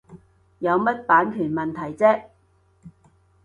[0.57, 2.23] 有乜版權問題啫